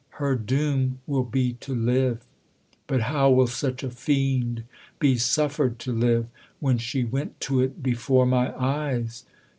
[0.23, 2.25] "Her doom will be to live.""
[2.87, 4.63] But how will such a fiend
[4.97, 9.25] be suffered tfo live when she went to it before my eyes